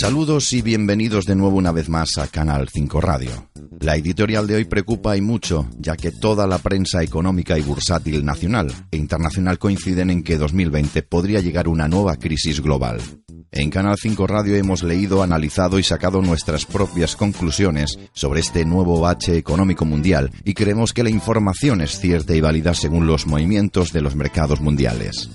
Saludos 0.00 0.54
y 0.54 0.62
bienvenidos 0.62 1.26
de 1.26 1.36
nuevo 1.36 1.58
una 1.58 1.72
vez 1.72 1.90
más 1.90 2.16
a 2.16 2.26
Canal 2.26 2.70
5 2.72 3.02
Radio. 3.02 3.50
La 3.80 3.96
editorial 3.96 4.46
de 4.46 4.54
hoy 4.54 4.64
preocupa 4.64 5.14
y 5.14 5.20
mucho, 5.20 5.68
ya 5.78 5.94
que 5.94 6.10
toda 6.10 6.46
la 6.46 6.56
prensa 6.56 7.02
económica 7.02 7.58
y 7.58 7.60
bursátil 7.60 8.24
nacional 8.24 8.72
e 8.90 8.96
internacional 8.96 9.58
coinciden 9.58 10.08
en 10.08 10.22
que 10.22 10.38
2020 10.38 11.02
podría 11.02 11.40
llegar 11.40 11.68
una 11.68 11.86
nueva 11.86 12.16
crisis 12.16 12.62
global. 12.62 12.98
En 13.52 13.68
Canal 13.68 13.96
5 14.00 14.26
Radio 14.26 14.56
hemos 14.56 14.82
leído, 14.82 15.22
analizado 15.22 15.78
y 15.78 15.82
sacado 15.82 16.22
nuestras 16.22 16.64
propias 16.64 17.14
conclusiones 17.14 17.98
sobre 18.14 18.40
este 18.40 18.64
nuevo 18.64 19.00
bache 19.00 19.36
económico 19.36 19.84
mundial 19.84 20.30
y 20.44 20.54
creemos 20.54 20.94
que 20.94 21.04
la 21.04 21.10
información 21.10 21.82
es 21.82 21.98
cierta 21.98 22.34
y 22.34 22.40
válida 22.40 22.72
según 22.72 23.06
los 23.06 23.26
movimientos 23.26 23.92
de 23.92 24.00
los 24.00 24.16
mercados 24.16 24.62
mundiales. 24.62 25.28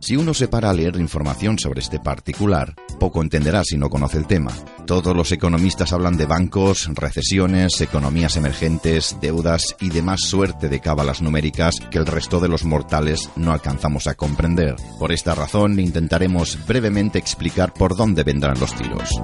Si 0.00 0.16
uno 0.16 0.32
se 0.32 0.48
para 0.48 0.70
a 0.70 0.72
leer 0.72 0.96
información 0.96 1.58
sobre 1.58 1.80
este 1.80 2.00
particular, 2.00 2.74
poco 2.98 3.22
entenderá 3.22 3.62
si 3.64 3.76
no 3.76 3.90
conoce 3.90 4.16
el 4.16 4.26
tema. 4.26 4.50
Todos 4.86 5.14
los 5.14 5.30
economistas 5.30 5.92
hablan 5.92 6.16
de 6.16 6.24
bancos, 6.24 6.88
recesiones, 6.94 7.80
economías 7.82 8.36
emergentes, 8.36 9.18
deudas 9.20 9.76
y 9.78 9.90
demás 9.90 10.22
suerte 10.22 10.70
de 10.70 10.80
cábalas 10.80 11.20
numéricas 11.20 11.80
que 11.90 11.98
el 11.98 12.06
resto 12.06 12.40
de 12.40 12.48
los 12.48 12.64
mortales 12.64 13.30
no 13.36 13.52
alcanzamos 13.52 14.06
a 14.06 14.14
comprender. 14.14 14.76
Por 14.98 15.12
esta 15.12 15.34
razón 15.34 15.78
intentaremos 15.78 16.58
brevemente 16.66 17.18
explicar 17.18 17.74
por 17.74 17.94
dónde 17.94 18.24
vendrán 18.24 18.58
los 18.58 18.74
tiros. 18.74 19.20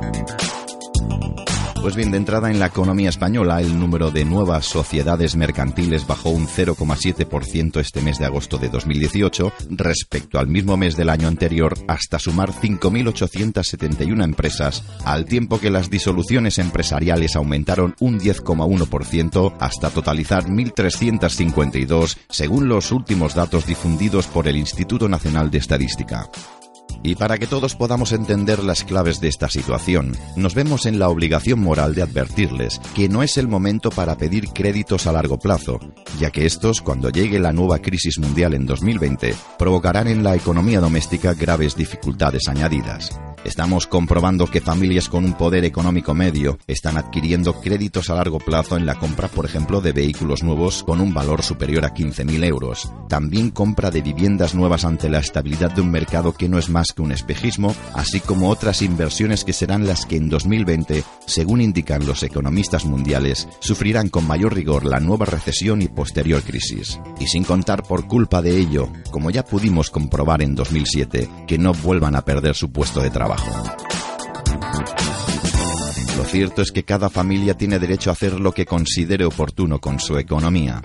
Pues 1.81 1.95
bien, 1.95 2.11
de 2.11 2.17
entrada 2.17 2.51
en 2.51 2.59
la 2.59 2.67
economía 2.67 3.09
española, 3.09 3.61
el 3.61 3.79
número 3.79 4.11
de 4.11 4.25
nuevas 4.25 4.67
sociedades 4.67 5.37
mercantiles 5.37 6.07
bajó 6.07 6.31
un 6.31 6.49
0,7% 6.49 7.79
este 7.79 8.01
mes 8.01 8.19
de 8.19 8.27
agosto 8.27 8.59
de 8.59 8.69
2018 8.69 9.53
respecto 9.71 10.41
al 10.41 10.49
mismo 10.49 10.77
mes 10.77 10.97
del 10.97 11.11
año 11.11 11.29
anterior 11.29 11.75
hasta 11.87 12.19
sumar 12.19 12.51
5.871 12.51 14.25
empresas, 14.25 14.83
al 15.05 15.27
tiempo 15.27 15.61
que 15.61 15.71
las 15.71 15.89
disoluciones 15.89 16.59
empresariales 16.59 17.37
aumentaron 17.37 17.95
un 18.01 18.19
10,1% 18.19 19.55
hasta 19.61 19.91
totalizar 19.91 20.47
1.352 20.47 22.17
según 22.29 22.69
los 22.69 22.91
últimos 22.91 23.35
datos 23.35 23.65
difundidos 23.67 24.27
por 24.27 24.49
el 24.49 24.57
Instituto 24.57 25.09
Nacional 25.09 25.51
de 25.51 25.59
Estadística. 25.59 26.29
Y 27.03 27.15
para 27.15 27.39
que 27.39 27.47
todos 27.47 27.75
podamos 27.75 28.13
entender 28.13 28.65
las 28.65 28.85
claves 28.85 29.21
de 29.21 29.29
esta 29.29 29.49
situación, 29.49 30.17
nos 30.35 30.55
vemos 30.55 30.87
en 30.87 30.99
la 30.99 31.09
obligación 31.09 31.61
moral 31.61 31.95
de 31.95 32.03
advertirles 32.03 32.81
que 32.95 33.09
no 33.09 33.23
es 33.23 33.37
el 33.37 33.49
momento 33.49 33.91
para 33.91 34.17
pedir 34.17 34.49
créditos 34.49 35.07
a 35.07 35.13
largo 35.13 35.39
plazo, 35.39 35.79
ya 36.19 36.31
que 36.31 36.47
estos, 36.47 36.81
cuando 36.81 37.11
llegue 37.11 37.39
la 37.39 37.53
nueva 37.53 37.79
crisis 37.79 38.19
mundial 38.19 38.55
en 38.55 38.67
2020, 38.67 39.35
provocarán 39.59 40.09
en 40.09 40.25
la 40.25 40.35
economía 40.35 40.81
doméstica 40.81 41.35
graves 41.35 41.77
dificultades 41.77 42.49
añadidas. 42.49 43.11
Estamos 43.47 43.87
comprobando 43.87 44.49
que 44.49 44.61
familias 44.61 45.09
con 45.09 45.25
un 45.25 45.35
poder 45.35 45.65
económico 45.65 46.15
medio 46.15 46.59
están 46.67 46.99
adquiriendo 46.99 47.61
créditos 47.61 48.11
a 48.11 48.17
largo 48.17 48.41
plazo 48.41 48.77
en 48.77 48.87
la 48.87 48.97
compra, 48.97 49.29
por 49.29 49.47
ejemplo, 49.47 49.81
de 49.81 49.93
vehículos 49.93 50.43
nuevos 50.43 50.83
con 50.83 51.01
un 51.01 51.15
valor 51.15 51.45
superior 51.45 51.85
a 51.85 51.95
15.000 51.95 52.45
euros. 52.45 52.91
También 53.09 53.51
compra 53.51 53.93
de 53.93 54.03
viviendas 54.03 54.57
nuevas 54.57 54.85
ante 54.85 55.09
la 55.09 55.21
estabilidad 55.21 55.71
de 55.71 55.81
un 55.81 55.93
mercado 55.93 56.33
que 56.33 56.49
no 56.49 56.59
es 56.59 56.69
más 56.69 56.89
que 56.89 57.03
un 57.03 57.13
espejismo, 57.13 57.73
así 57.95 58.19
como 58.19 58.51
otras 58.51 58.83
inversiones 58.83 59.45
que 59.45 59.53
serán 59.53 59.87
las 59.87 60.07
que 60.07 60.17
en 60.17 60.29
2020, 60.29 61.05
según 61.27 61.61
indican 61.61 62.05
los 62.05 62.25
economistas 62.25 62.85
mundiales, 62.85 63.49
sufrirán 63.61 64.09
con 64.09 64.27
mayor 64.27 64.57
rigor 64.57 64.85
la 64.85 64.99
nueva 64.99 65.25
recesión 65.25 65.83
y 65.83 65.87
posterior 65.87 66.43
crisis. 66.43 66.99
Y 67.21 67.29
sin 67.29 67.45
contar 67.45 67.85
por 67.85 68.09
culpa 68.09 68.43
de 68.43 68.59
ello, 68.59 68.89
como 69.13 69.31
ya 69.31 69.45
pudimos 69.45 69.91
comprobar 69.91 70.43
en 70.43 70.57
2007, 70.57 71.31
que 71.47 71.59
no 71.59 71.73
vuelvan 71.75 72.17
a 72.17 72.25
perder 72.25 72.57
su 72.57 72.73
puesto 72.73 73.01
de 73.01 73.11
trabajo. 73.11 73.36
Lo 76.17 76.25
cierto 76.25 76.63
es 76.63 76.73
que 76.73 76.85
cada 76.85 77.11
familia 77.11 77.55
tiene 77.55 77.79
derecho 77.79 78.11
a 78.11 78.15
hacer 78.15 78.41
lo 78.41 78.53
que 78.53 78.67
considere 78.67 79.25
oportuno 79.25 79.81
con 79.81 80.01
su 80.01 80.19
economía. 80.19 80.83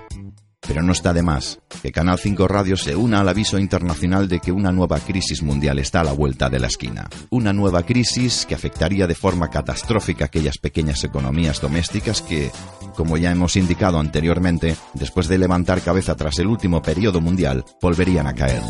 Pero 0.60 0.82
no 0.82 0.92
está 0.92 1.12
de 1.12 1.22
más 1.22 1.58
que 1.82 1.90
Canal 1.90 2.18
5 2.18 2.46
Radio 2.46 2.76
se 2.76 2.94
una 2.94 3.20
al 3.20 3.28
aviso 3.28 3.58
internacional 3.58 4.28
de 4.28 4.38
que 4.38 4.52
una 4.52 4.70
nueva 4.70 5.00
crisis 5.00 5.42
mundial 5.42 5.80
está 5.80 6.00
a 6.00 6.04
la 6.04 6.12
vuelta 6.12 6.48
de 6.48 6.60
la 6.60 6.68
esquina. 6.68 7.08
Una 7.30 7.52
nueva 7.52 7.82
crisis 7.82 8.46
que 8.46 8.54
afectaría 8.54 9.08
de 9.08 9.16
forma 9.16 9.50
catastrófica 9.50 10.24
a 10.24 10.26
aquellas 10.26 10.58
pequeñas 10.58 11.02
economías 11.02 11.60
domésticas 11.60 12.22
que, 12.22 12.52
como 12.94 13.16
ya 13.16 13.32
hemos 13.32 13.56
indicado 13.56 13.98
anteriormente, 13.98 14.76
después 14.94 15.26
de 15.26 15.38
levantar 15.38 15.80
cabeza 15.80 16.14
tras 16.14 16.38
el 16.38 16.46
último 16.46 16.80
periodo 16.80 17.20
mundial, 17.20 17.64
volverían 17.80 18.28
a 18.28 18.34
caer. 18.34 18.62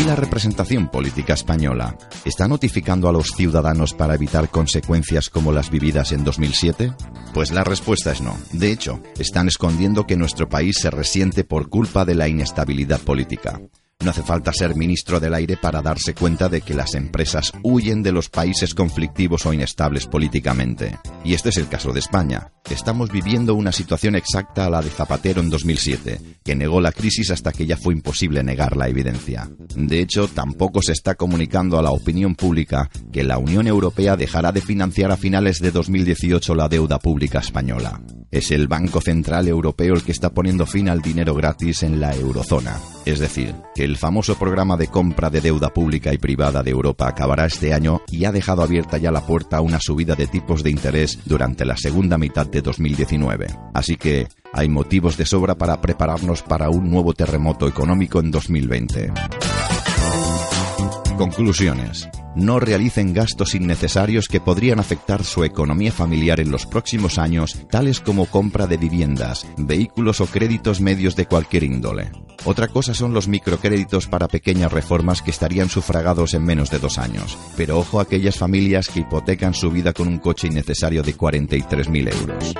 ¿Y 0.00 0.04
la 0.04 0.16
representación 0.16 0.88
política 0.88 1.34
española 1.34 1.94
está 2.24 2.48
notificando 2.48 3.06
a 3.06 3.12
los 3.12 3.32
ciudadanos 3.36 3.92
para 3.92 4.14
evitar 4.14 4.48
consecuencias 4.48 5.28
como 5.28 5.52
las 5.52 5.68
vividas 5.68 6.12
en 6.12 6.24
2007? 6.24 6.94
Pues 7.34 7.50
la 7.50 7.64
respuesta 7.64 8.10
es 8.10 8.22
no. 8.22 8.34
De 8.54 8.72
hecho, 8.72 9.02
están 9.18 9.48
escondiendo 9.48 10.06
que 10.06 10.16
nuestro 10.16 10.48
país 10.48 10.78
se 10.80 10.90
resiente 10.90 11.44
por 11.44 11.68
culpa 11.68 12.06
de 12.06 12.14
la 12.14 12.28
inestabilidad 12.28 12.98
política. 13.00 13.60
No 14.02 14.12
hace 14.12 14.22
falta 14.22 14.54
ser 14.54 14.74
ministro 14.74 15.20
del 15.20 15.34
aire 15.34 15.58
para 15.58 15.82
darse 15.82 16.14
cuenta 16.14 16.48
de 16.48 16.62
que 16.62 16.72
las 16.72 16.94
empresas 16.94 17.52
huyen 17.62 18.02
de 18.02 18.12
los 18.12 18.30
países 18.30 18.74
conflictivos 18.74 19.44
o 19.44 19.52
inestables 19.52 20.06
políticamente. 20.06 20.98
Y 21.22 21.34
este 21.34 21.50
es 21.50 21.58
el 21.58 21.68
caso 21.68 21.92
de 21.92 22.00
España. 22.00 22.50
Estamos 22.70 23.10
viviendo 23.10 23.56
una 23.56 23.72
situación 23.72 24.14
exacta 24.14 24.66
a 24.66 24.70
la 24.70 24.80
de 24.80 24.90
Zapatero 24.90 25.40
en 25.40 25.50
2007, 25.50 26.20
que 26.44 26.54
negó 26.54 26.80
la 26.80 26.92
crisis 26.92 27.32
hasta 27.32 27.50
que 27.50 27.66
ya 27.66 27.76
fue 27.76 27.94
imposible 27.94 28.44
negar 28.44 28.76
la 28.76 28.86
evidencia. 28.86 29.50
De 29.74 30.00
hecho, 30.00 30.28
tampoco 30.28 30.80
se 30.80 30.92
está 30.92 31.16
comunicando 31.16 31.80
a 31.80 31.82
la 31.82 31.90
opinión 31.90 32.36
pública 32.36 32.88
que 33.12 33.24
la 33.24 33.38
Unión 33.38 33.66
Europea 33.66 34.16
dejará 34.16 34.52
de 34.52 34.60
financiar 34.60 35.10
a 35.10 35.16
finales 35.16 35.58
de 35.58 35.72
2018 35.72 36.54
la 36.54 36.68
deuda 36.68 37.00
pública 37.00 37.40
española. 37.40 38.00
Es 38.30 38.52
el 38.52 38.68
Banco 38.68 39.00
Central 39.00 39.48
Europeo 39.48 39.94
el 39.94 40.04
que 40.04 40.12
está 40.12 40.30
poniendo 40.30 40.64
fin 40.64 40.88
al 40.88 41.02
dinero 41.02 41.34
gratis 41.34 41.82
en 41.82 41.98
la 41.98 42.14
eurozona. 42.14 42.78
Es 43.04 43.18
decir, 43.18 43.56
que 43.74 43.82
el 43.82 43.96
famoso 43.96 44.38
programa 44.38 44.76
de 44.76 44.86
compra 44.86 45.30
de 45.30 45.40
deuda 45.40 45.70
pública 45.70 46.14
y 46.14 46.18
privada 46.18 46.62
de 46.62 46.70
Europa 46.70 47.08
acabará 47.08 47.46
este 47.46 47.74
año 47.74 48.02
y 48.08 48.26
ha 48.26 48.32
dejado 48.32 48.62
abierta 48.62 48.98
ya 48.98 49.10
la 49.10 49.26
puerta 49.26 49.56
a 49.56 49.60
una 49.62 49.80
subida 49.80 50.14
de 50.14 50.28
tipos 50.28 50.62
de 50.62 50.70
interés 50.70 51.18
durante 51.24 51.64
la 51.64 51.76
segunda 51.76 52.18
mitad 52.18 52.46
de 52.46 52.59
2019. 52.62 53.46
Así 53.74 53.96
que 53.96 54.28
hay 54.52 54.68
motivos 54.68 55.16
de 55.16 55.26
sobra 55.26 55.56
para 55.56 55.80
prepararnos 55.80 56.42
para 56.42 56.70
un 56.70 56.90
nuevo 56.90 57.14
terremoto 57.14 57.68
económico 57.68 58.20
en 58.20 58.30
2020. 58.30 59.12
Conclusiones 61.16 62.08
no 62.34 62.60
realicen 62.60 63.12
gastos 63.12 63.54
innecesarios 63.54 64.28
que 64.28 64.40
podrían 64.40 64.80
afectar 64.80 65.24
su 65.24 65.44
economía 65.44 65.92
familiar 65.92 66.40
en 66.40 66.50
los 66.50 66.66
próximos 66.66 67.18
años, 67.18 67.66
tales 67.70 68.00
como 68.00 68.26
compra 68.26 68.66
de 68.66 68.76
viviendas, 68.76 69.46
vehículos 69.56 70.20
o 70.20 70.26
créditos 70.26 70.80
medios 70.80 71.16
de 71.16 71.26
cualquier 71.26 71.64
índole. 71.64 72.10
Otra 72.44 72.68
cosa 72.68 72.94
son 72.94 73.12
los 73.12 73.28
microcréditos 73.28 74.06
para 74.06 74.28
pequeñas 74.28 74.72
reformas 74.72 75.22
que 75.22 75.30
estarían 75.30 75.68
sufragados 75.68 76.34
en 76.34 76.44
menos 76.44 76.70
de 76.70 76.78
dos 76.78 76.98
años. 76.98 77.36
Pero 77.56 77.78
ojo 77.78 77.98
a 78.00 78.04
aquellas 78.04 78.38
familias 78.38 78.88
que 78.88 79.00
hipotecan 79.00 79.52
su 79.52 79.70
vida 79.70 79.92
con 79.92 80.08
un 80.08 80.18
coche 80.18 80.46
innecesario 80.46 81.02
de 81.02 81.16
43.000 81.16 82.14
euros. 82.14 82.54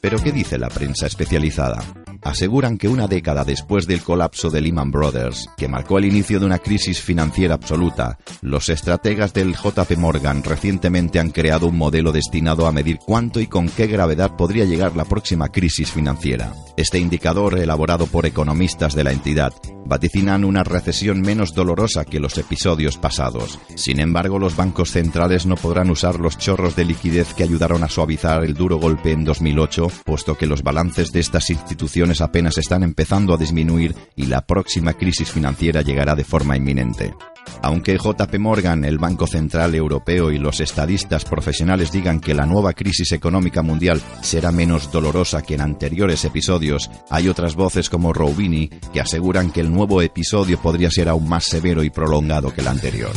Pero 0.00 0.18
¿qué 0.18 0.32
dice 0.32 0.58
la 0.58 0.68
prensa 0.68 1.06
especializada? 1.06 2.03
Aseguran 2.24 2.78
que 2.78 2.88
una 2.88 3.06
década 3.06 3.44
después 3.44 3.86
del 3.86 4.02
colapso 4.02 4.50
de 4.50 4.60
Lehman 4.60 4.90
Brothers, 4.90 5.48
que 5.56 5.68
marcó 5.68 5.98
el 5.98 6.06
inicio 6.06 6.40
de 6.40 6.46
una 6.46 6.58
crisis 6.58 7.00
financiera 7.00 7.54
absoluta, 7.54 8.18
los 8.40 8.68
estrategas 8.68 9.32
del 9.34 9.54
JP 9.54 9.96
Morgan 9.98 10.42
recientemente 10.42 11.20
han 11.20 11.30
creado 11.30 11.68
un 11.68 11.76
modelo 11.76 12.12
destinado 12.12 12.66
a 12.66 12.72
medir 12.72 12.98
cuánto 12.98 13.40
y 13.40 13.46
con 13.46 13.68
qué 13.68 13.86
gravedad 13.86 14.36
podría 14.36 14.64
llegar 14.64 14.96
la 14.96 15.04
próxima 15.04 15.48
crisis 15.50 15.90
financiera. 15.90 16.52
Este 16.76 16.98
indicador, 16.98 17.58
elaborado 17.58 18.06
por 18.06 18.26
economistas 18.26 18.94
de 18.94 19.04
la 19.04 19.12
entidad, 19.12 19.52
vaticinan 19.86 20.44
una 20.44 20.64
recesión 20.64 21.20
menos 21.20 21.54
dolorosa 21.54 22.04
que 22.04 22.20
los 22.20 22.38
episodios 22.38 22.96
pasados. 22.96 23.58
Sin 23.76 24.00
embargo, 24.00 24.38
los 24.38 24.56
bancos 24.56 24.90
centrales 24.90 25.46
no 25.46 25.56
podrán 25.56 25.90
usar 25.90 26.18
los 26.18 26.38
chorros 26.38 26.74
de 26.74 26.84
liquidez 26.84 27.34
que 27.34 27.42
ayudaron 27.42 27.84
a 27.84 27.88
suavizar 27.88 28.44
el 28.44 28.54
duro 28.54 28.78
golpe 28.78 29.12
en 29.12 29.24
2008, 29.24 29.88
puesto 30.04 30.36
que 30.36 30.46
los 30.46 30.62
balances 30.62 31.12
de 31.12 31.20
estas 31.20 31.50
instituciones 31.50 32.13
apenas 32.20 32.58
están 32.58 32.82
empezando 32.82 33.34
a 33.34 33.36
disminuir 33.36 33.94
y 34.16 34.26
la 34.26 34.46
próxima 34.46 34.92
crisis 34.94 35.30
financiera 35.30 35.82
llegará 35.82 36.14
de 36.14 36.24
forma 36.24 36.56
inminente. 36.56 37.14
Aunque 37.62 37.96
JP 37.96 38.38
Morgan, 38.38 38.84
el 38.84 38.98
Banco 38.98 39.26
Central 39.26 39.74
Europeo 39.74 40.30
y 40.30 40.38
los 40.38 40.60
estadistas 40.60 41.24
profesionales 41.24 41.92
digan 41.92 42.20
que 42.20 42.34
la 42.34 42.46
nueva 42.46 42.72
crisis 42.72 43.12
económica 43.12 43.62
mundial 43.62 44.00
será 44.22 44.50
menos 44.52 44.90
dolorosa 44.90 45.42
que 45.42 45.54
en 45.54 45.60
anteriores 45.60 46.24
episodios, 46.24 46.90
hay 47.10 47.28
otras 47.28 47.54
voces 47.54 47.88
como 47.88 48.12
Roubini 48.12 48.68
que 48.68 49.00
aseguran 49.00 49.50
que 49.50 49.60
el 49.60 49.72
nuevo 49.72 50.02
episodio 50.02 50.58
podría 50.58 50.90
ser 50.90 51.08
aún 51.08 51.28
más 51.28 51.44
severo 51.44 51.82
y 51.82 51.90
prolongado 51.90 52.52
que 52.52 52.60
el 52.60 52.68
anterior 52.68 53.12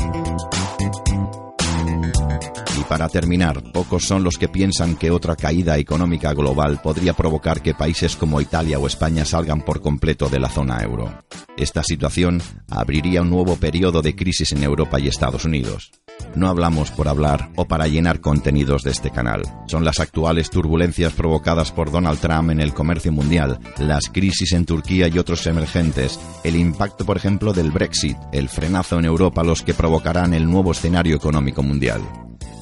para 2.87 3.09
terminar, 3.09 3.71
pocos 3.71 4.05
son 4.05 4.23
los 4.23 4.37
que 4.37 4.47
piensan 4.47 4.95
que 4.95 5.11
otra 5.11 5.35
caída 5.35 5.77
económica 5.77 6.33
global 6.33 6.79
podría 6.81 7.13
provocar 7.13 7.61
que 7.61 7.73
países 7.73 8.15
como 8.15 8.41
Italia 8.41 8.79
o 8.79 8.87
España 8.87 9.25
salgan 9.25 9.61
por 9.61 9.81
completo 9.81 10.29
de 10.29 10.39
la 10.39 10.49
zona 10.49 10.81
euro. 10.81 11.23
Esta 11.57 11.83
situación 11.83 12.41
abriría 12.69 13.21
un 13.21 13.29
nuevo 13.29 13.57
periodo 13.57 14.01
de 14.01 14.15
crisis 14.15 14.51
en 14.51 14.63
Europa 14.63 14.99
y 14.99 15.07
Estados 15.07 15.45
Unidos. 15.45 15.91
No 16.35 16.47
hablamos 16.47 16.91
por 16.91 17.07
hablar 17.07 17.51
o 17.55 17.65
para 17.65 17.87
llenar 17.87 18.21
contenidos 18.21 18.83
de 18.83 18.91
este 18.91 19.11
canal. 19.11 19.41
Son 19.67 19.83
las 19.83 19.99
actuales 19.99 20.49
turbulencias 20.49 21.13
provocadas 21.13 21.71
por 21.71 21.91
Donald 21.91 22.19
Trump 22.19 22.51
en 22.51 22.59
el 22.59 22.73
comercio 22.73 23.11
mundial, 23.11 23.59
las 23.77 24.09
crisis 24.09 24.53
en 24.53 24.65
Turquía 24.65 25.07
y 25.07 25.19
otros 25.19 25.45
emergentes, 25.47 26.19
el 26.43 26.55
impacto, 26.55 27.05
por 27.05 27.17
ejemplo, 27.17 27.53
del 27.53 27.71
Brexit, 27.71 28.17
el 28.31 28.49
frenazo 28.49 28.99
en 28.99 29.05
Europa 29.05 29.43
los 29.43 29.61
que 29.61 29.73
provocarán 29.73 30.33
el 30.33 30.49
nuevo 30.49 30.71
escenario 30.71 31.15
económico 31.15 31.63
mundial. 31.63 32.01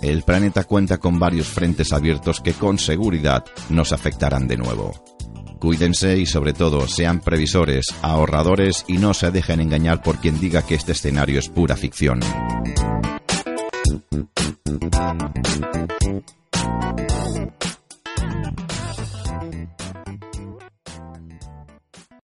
El 0.05 0.21
planeta 0.21 0.65
cuenta 0.65 0.99
con 0.99 1.17
varios 1.17 1.47
frentes 1.47 1.91
abiertos 1.91 2.39
que 2.39 2.53
con 2.53 2.77
seguridad 2.77 3.43
nos 3.69 3.91
afectarán 3.91 4.47
de 4.47 4.55
nuevo. 4.55 4.93
Cuídense 5.59 6.15
y 6.19 6.27
sobre 6.27 6.53
todo 6.53 6.87
sean 6.87 7.21
previsores, 7.21 7.87
ahorradores 8.03 8.85
y 8.87 8.99
no 8.99 9.15
se 9.15 9.31
dejen 9.31 9.61
engañar 9.61 10.03
por 10.03 10.19
quien 10.19 10.39
diga 10.39 10.61
que 10.61 10.75
este 10.75 10.91
escenario 10.91 11.39
es 11.39 11.49
pura 11.49 11.75
ficción. 11.75 12.19